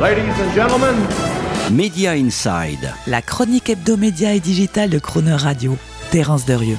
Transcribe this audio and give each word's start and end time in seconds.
Ladies 0.00 0.30
and 0.40 0.54
gentlemen, 0.54 0.94
Media 1.72 2.12
Inside. 2.12 2.94
La 3.08 3.20
chronique 3.20 3.68
hebdomédia 3.68 4.32
et 4.32 4.38
digitale 4.38 4.90
de 4.90 5.00
Croner 5.00 5.34
Radio. 5.34 5.76
Terence 6.12 6.46
Derieux. 6.46 6.78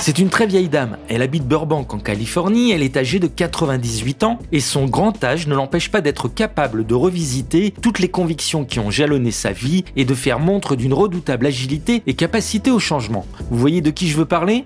C'est 0.00 0.18
une 0.18 0.28
très 0.28 0.48
vieille 0.48 0.68
dame. 0.68 0.98
Elle 1.08 1.22
habite 1.22 1.46
Burbank 1.46 1.94
en 1.94 2.00
Californie, 2.00 2.72
elle 2.72 2.82
est 2.82 2.96
âgée 2.96 3.20
de 3.20 3.28
98 3.28 4.24
ans 4.24 4.40
et 4.50 4.58
son 4.58 4.86
grand 4.86 5.22
âge 5.22 5.46
ne 5.46 5.54
l'empêche 5.54 5.88
pas 5.88 6.00
d'être 6.00 6.26
capable 6.26 6.84
de 6.84 6.96
revisiter 6.96 7.72
toutes 7.80 8.00
les 8.00 8.08
convictions 8.08 8.64
qui 8.64 8.80
ont 8.80 8.90
jalonné 8.90 9.30
sa 9.30 9.52
vie 9.52 9.84
et 9.94 10.04
de 10.04 10.14
faire 10.14 10.40
montre 10.40 10.74
d'une 10.74 10.94
redoutable 10.94 11.46
agilité 11.46 12.02
et 12.08 12.14
capacité 12.14 12.72
au 12.72 12.80
changement. 12.80 13.24
Vous 13.52 13.58
voyez 13.58 13.82
de 13.82 13.90
qui 13.90 14.08
je 14.08 14.16
veux 14.16 14.24
parler? 14.24 14.64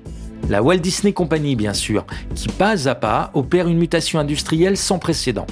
La 0.49 0.63
Walt 0.63 0.79
Disney 0.79 1.13
Company 1.13 1.57
bien 1.57 1.75
sûr, 1.75 2.07
qui 2.35 2.49
pas 2.49 2.89
à 2.89 2.95
pas 2.95 3.31
opère 3.35 3.69
une 3.69 3.79
mutation 3.79 4.19
industrielle 4.19 4.79
sans 4.79 4.99
précédent. 4.99 5.47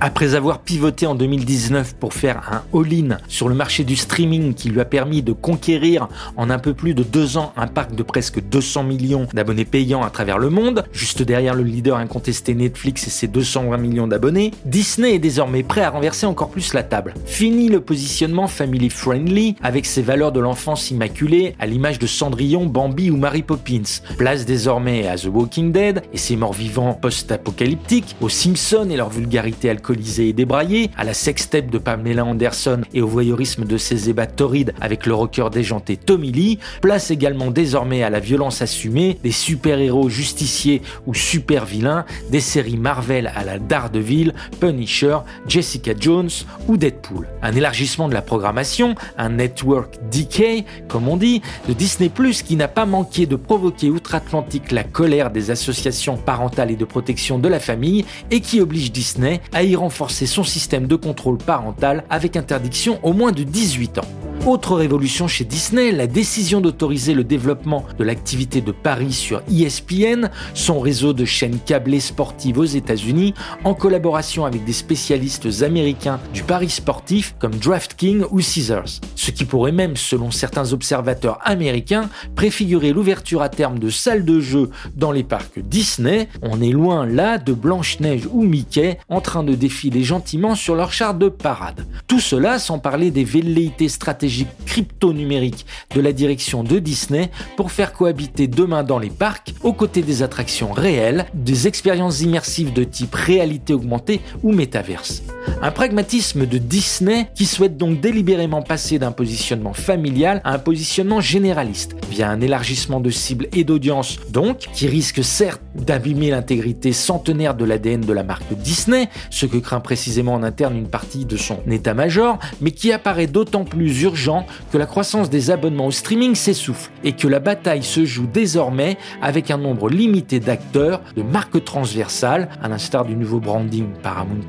Après 0.00 0.34
avoir 0.34 0.58
pivoté 0.58 1.06
en 1.06 1.14
2019 1.14 1.94
pour 1.94 2.14
faire 2.14 2.50
un 2.50 2.78
all-in 2.78 3.18
sur 3.28 3.48
le 3.48 3.54
marché 3.54 3.84
du 3.84 3.94
streaming 3.96 4.54
qui 4.54 4.68
lui 4.68 4.80
a 4.80 4.84
permis 4.84 5.22
de 5.22 5.32
conquérir 5.32 6.08
en 6.36 6.50
un 6.50 6.58
peu 6.58 6.74
plus 6.74 6.94
de 6.94 7.02
deux 7.02 7.36
ans 7.36 7.52
un 7.56 7.68
parc 7.68 7.94
de 7.94 8.02
presque 8.02 8.40
200 8.40 8.82
millions 8.82 9.26
d'abonnés 9.32 9.64
payants 9.64 10.02
à 10.02 10.10
travers 10.10 10.38
le 10.38 10.50
monde, 10.50 10.84
juste 10.92 11.22
derrière 11.22 11.54
le 11.54 11.62
leader 11.62 11.96
incontesté 11.96 12.54
Netflix 12.54 13.06
et 13.06 13.10
ses 13.10 13.28
220 13.28 13.76
millions 13.76 14.08
d'abonnés, 14.08 14.50
Disney 14.64 15.14
est 15.14 15.18
désormais 15.20 15.62
prêt 15.62 15.82
à 15.82 15.90
renverser 15.90 16.26
encore 16.26 16.50
plus 16.50 16.74
la 16.74 16.82
table. 16.82 17.14
Fini 17.24 17.68
le 17.68 17.80
positionnement 17.80 18.48
family 18.48 18.90
friendly 18.90 19.54
avec 19.62 19.86
ses 19.86 20.02
valeurs 20.02 20.32
de 20.32 20.40
l'enfance 20.40 20.90
immaculée 20.90 21.54
à 21.60 21.66
l'image 21.66 21.98
de 21.98 22.06
Cendrillon, 22.06 22.66
Bambi 22.66 23.10
ou 23.10 23.16
Mary 23.16 23.42
Poppins. 23.42 24.02
Place 24.18 24.44
désormais 24.44 25.06
à 25.06 25.16
The 25.16 25.28
Walking 25.32 25.72
Dead 25.72 26.02
et 26.12 26.18
ses 26.18 26.36
morts 26.36 26.52
vivants 26.52 26.94
post-apocalyptiques, 26.94 28.16
aux 28.20 28.28
Simpsons 28.28 28.88
et 28.90 28.96
leur 28.96 29.08
vulgarité 29.08 29.70
alcoolique 29.70 29.83
et 29.90 30.32
débraillé, 30.32 30.90
à 30.96 31.04
la 31.04 31.14
sextape 31.14 31.70
de 31.70 31.78
Pamela 31.78 32.24
Anderson 32.24 32.80
et 32.94 33.02
au 33.02 33.06
voyeurisme 33.06 33.64
de 33.64 33.76
ses 33.76 34.08
ébats 34.08 34.26
torrides 34.26 34.72
avec 34.80 35.04
le 35.06 35.14
rocker 35.14 35.50
déjanté 35.50 35.96
Tommy 35.96 36.32
Lee, 36.32 36.58
place 36.80 37.10
également 37.10 37.50
désormais 37.50 38.02
à 38.02 38.10
la 38.10 38.20
violence 38.20 38.62
assumée 38.62 39.18
des 39.22 39.32
super-héros 39.32 40.08
justiciers 40.08 40.80
ou 41.06 41.14
super-vilains 41.14 42.04
des 42.30 42.40
séries 42.40 42.76
Marvel 42.76 43.30
à 43.34 43.44
la 43.44 43.58
Daredevil, 43.58 44.32
Punisher, 44.60 45.18
Jessica 45.46 45.92
Jones 45.98 46.30
ou 46.68 46.76
Deadpool. 46.76 47.28
Un 47.42 47.54
élargissement 47.54 48.08
de 48.08 48.14
la 48.14 48.22
programmation, 48.22 48.94
un 49.18 49.30
network 49.30 49.98
decay, 50.10 50.64
comme 50.88 51.08
on 51.08 51.16
dit, 51.16 51.42
de 51.68 51.74
Disney 51.74 52.08
Plus 52.08 52.42
qui 52.42 52.56
n'a 52.56 52.68
pas 52.68 52.86
manqué 52.86 53.26
de 53.26 53.36
provoquer 53.36 53.90
outre-Atlantique 53.90 54.72
la 54.72 54.84
colère 54.84 55.30
des 55.30 55.50
associations 55.50 56.16
parentales 56.16 56.70
et 56.70 56.76
de 56.76 56.84
protection 56.84 57.38
de 57.38 57.48
la 57.48 57.60
famille 57.60 58.04
et 58.30 58.40
qui 58.40 58.60
oblige 58.60 58.92
Disney 58.92 59.40
à 59.52 59.62
y 59.62 59.73
renforcer 59.76 60.26
son 60.26 60.44
système 60.44 60.86
de 60.86 60.96
contrôle 60.96 61.38
parental 61.38 62.04
avec 62.10 62.36
interdiction 62.36 62.98
au 63.02 63.12
moins 63.12 63.32
de 63.32 63.42
18 63.42 63.98
ans. 63.98 64.23
Autre 64.46 64.76
révolution 64.76 65.26
chez 65.26 65.46
Disney, 65.46 65.90
la 65.90 66.06
décision 66.06 66.60
d'autoriser 66.60 67.14
le 67.14 67.24
développement 67.24 67.86
de 67.98 68.04
l'activité 68.04 68.60
de 68.60 68.72
Paris 68.72 69.14
sur 69.14 69.40
ESPN, 69.50 70.28
son 70.52 70.80
réseau 70.80 71.14
de 71.14 71.24
chaînes 71.24 71.58
câblées 71.58 71.98
sportives 71.98 72.58
aux 72.58 72.64
États-Unis, 72.66 73.32
en 73.64 73.72
collaboration 73.72 74.44
avec 74.44 74.66
des 74.66 74.74
spécialistes 74.74 75.62
américains 75.62 76.20
du 76.34 76.42
Paris 76.42 76.68
sportif 76.68 77.34
comme 77.38 77.54
DraftKings 77.54 78.24
ou 78.30 78.40
Caesars. 78.40 79.00
Ce 79.14 79.30
qui 79.30 79.46
pourrait 79.46 79.72
même, 79.72 79.96
selon 79.96 80.30
certains 80.30 80.74
observateurs 80.74 81.38
américains, 81.42 82.10
préfigurer 82.36 82.92
l'ouverture 82.92 83.40
à 83.40 83.48
terme 83.48 83.78
de 83.78 83.88
salles 83.88 84.26
de 84.26 84.40
jeu 84.40 84.68
dans 84.94 85.10
les 85.10 85.24
parcs 85.24 85.58
Disney. 85.58 86.28
On 86.42 86.60
est 86.60 86.68
loin 86.72 87.06
là 87.06 87.38
de 87.38 87.54
Blanche-Neige 87.54 88.28
ou 88.30 88.42
Mickey 88.42 88.98
en 89.08 89.22
train 89.22 89.42
de 89.42 89.54
défiler 89.54 90.02
gentiment 90.02 90.54
sur 90.54 90.74
leur 90.74 90.92
char 90.92 91.14
de 91.14 91.30
parade. 91.30 91.86
Tout 92.06 92.20
cela 92.20 92.58
sans 92.58 92.78
parler 92.78 93.10
des 93.10 93.24
velléités 93.24 93.88
stratégiques 93.88 94.33
crypto-numérique 94.66 95.66
de 95.94 96.00
la 96.00 96.12
direction 96.12 96.62
de 96.64 96.78
Disney 96.78 97.30
pour 97.56 97.72
faire 97.72 97.92
cohabiter 97.92 98.46
demain 98.46 98.82
dans 98.84 98.98
les 98.98 99.10
parcs, 99.10 99.54
aux 99.62 99.72
côtés 99.72 100.02
des 100.02 100.22
attractions 100.22 100.72
réelles, 100.72 101.26
des 101.34 101.66
expériences 101.66 102.20
immersives 102.20 102.72
de 102.72 102.84
type 102.84 103.14
réalité 103.14 103.74
augmentée 103.74 104.20
ou 104.42 104.52
métaverse. 104.52 105.22
Un 105.62 105.70
pragmatisme 105.70 106.46
de 106.46 106.58
Disney 106.58 107.28
qui 107.34 107.46
souhaite 107.46 107.76
donc 107.76 108.00
délibérément 108.00 108.62
passer 108.62 108.98
d'un 108.98 109.12
positionnement 109.12 109.72
familial 109.72 110.40
à 110.44 110.54
un 110.54 110.58
positionnement 110.58 111.20
généraliste, 111.20 111.96
via 112.10 112.30
un 112.30 112.40
élargissement 112.40 113.00
de 113.00 113.10
cible 113.10 113.48
et 113.52 113.64
d'audience 113.64 114.18
donc, 114.30 114.58
qui 114.72 114.86
risque 114.86 115.24
certes 115.24 115.62
d'abîmer 115.74 116.30
l'intégrité 116.30 116.92
centenaire 116.92 117.54
de 117.54 117.64
l'ADN 117.64 118.00
de 118.00 118.12
la 118.12 118.22
marque 118.22 118.52
Disney, 118.54 119.08
ce 119.30 119.46
que 119.46 119.56
craint 119.56 119.80
précisément 119.80 120.34
en 120.34 120.42
interne 120.42 120.76
une 120.76 120.88
partie 120.88 121.24
de 121.24 121.36
son 121.36 121.58
état-major, 121.70 122.38
mais 122.60 122.70
qui 122.70 122.92
apparaît 122.92 123.26
d'autant 123.26 123.64
plus 123.64 124.02
urgent 124.02 124.46
que 124.72 124.78
la 124.78 124.86
croissance 124.86 125.30
des 125.30 125.50
abonnements 125.50 125.86
au 125.86 125.90
streaming 125.90 126.34
s'essouffle 126.34 126.90
et 127.02 127.12
que 127.12 127.28
la 127.28 127.40
bataille 127.40 127.82
se 127.82 128.04
joue 128.04 128.26
désormais 128.26 128.96
avec 129.22 129.50
un 129.50 129.58
nombre 129.58 129.88
limité 129.88 130.40
d'acteurs, 130.40 131.00
de 131.16 131.22
marques 131.22 131.64
transversales, 131.64 132.48
à 132.62 132.68
l'instar 132.68 133.04
du 133.04 133.16
nouveau 133.16 133.40
branding 133.40 133.86
Paramount 134.02 134.40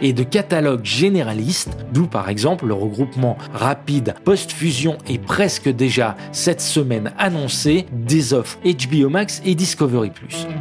et 0.00 0.12
de 0.12 0.21
catalogues 0.24 0.84
généralistes, 0.84 1.76
d'où 1.92 2.06
par 2.06 2.28
exemple 2.28 2.66
le 2.66 2.74
regroupement 2.74 3.36
rapide 3.52 4.14
post-fusion 4.24 4.98
et 5.08 5.18
presque 5.18 5.68
déjà 5.68 6.16
cette 6.32 6.60
semaine 6.60 7.12
annoncé 7.18 7.86
des 7.92 8.34
offres 8.34 8.58
HBO 8.64 9.08
Max 9.08 9.42
et 9.44 9.54
Discovery. 9.54 10.12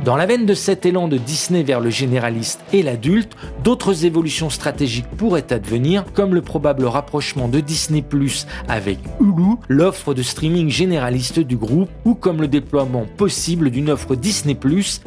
Dans 0.05 0.15
la 0.15 0.25
veine 0.25 0.45
de 0.45 0.53
cet 0.53 0.85
élan 0.85 1.07
de 1.07 1.17
Disney 1.17 1.63
vers 1.63 1.79
le 1.79 1.89
généraliste 1.89 2.61
et 2.73 2.83
l'adulte, 2.83 3.35
d'autres 3.63 4.05
évolutions 4.05 4.49
stratégiques 4.49 5.09
pourraient 5.17 5.51
advenir, 5.51 6.05
comme 6.13 6.33
le 6.33 6.41
probable 6.41 6.85
rapprochement 6.85 7.47
de 7.47 7.59
Disney 7.59 8.03
avec 8.67 8.99
Hulu, 9.19 9.55
l'offre 9.67 10.13
de 10.13 10.23
streaming 10.23 10.69
généraliste 10.69 11.39
du 11.39 11.57
groupe, 11.57 11.89
ou 12.05 12.15
comme 12.15 12.41
le 12.41 12.47
déploiement 12.47 13.05
possible 13.17 13.69
d'une 13.69 13.89
offre 13.89 14.15
Disney 14.15 14.57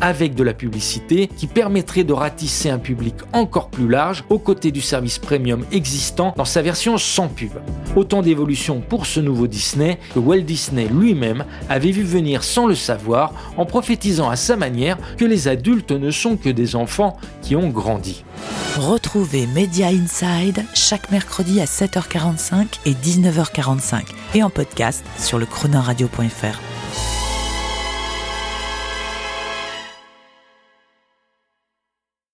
avec 0.01 0.35
de 0.35 0.43
la 0.43 0.55
publicité 0.55 1.29
qui 1.37 1.47
permettrait 1.47 2.05
de 2.05 2.13
ratisser 2.13 2.71
un 2.71 2.79
public 2.79 3.15
encore 3.33 3.69
plus 3.69 3.89
large 3.89 4.25
aux 4.31 4.39
côtés 4.45 4.71
du 4.71 4.81
service 4.81 5.19
premium 5.19 5.65
existant 5.73 6.33
dans 6.37 6.45
sa 6.45 6.63
version 6.63 6.99
sans 6.99 7.27
pub. 7.29 7.53
Autant 7.97 8.23
d'évolutions 8.23 8.81
pour 8.81 9.07
ce 9.07 9.19
nouveau 9.19 9.49
Disney 9.49 9.99
que 10.15 10.21
Walt 10.21 10.43
Disney 10.43 10.87
lui-même 10.87 11.45
avait 11.69 11.91
vu 11.91 12.03
venir 12.03 12.45
sans 12.45 12.67
le 12.67 12.77
savoir 12.77 13.33
en 13.57 13.67
prophétisant 13.67 14.29
à 14.29 14.37
sa 14.37 14.57
manière 14.57 14.99
que 15.17 15.25
les 15.25 15.49
adultes 15.49 15.91
ne 15.93 16.11
sont 16.11 16.37
que 16.37 16.51
des 16.51 16.77
enfants 16.77 17.17
qui 17.43 17.57
ont 17.57 17.71
grandi. 17.71 18.25
Retrouvez 18.77 19.47
Media 19.47 19.89
Inside 19.89 20.65
chaque 20.75 21.11
mercredi 21.11 21.61
à 21.61 21.65
7h45 21.65 22.67
et 22.87 22.93
19h45 22.93 24.03
et 24.35 24.43
en 24.43 24.51
podcast 24.51 25.05
sur 25.19 25.39
le 25.39 25.47
chronoradio.fr. 25.47 26.74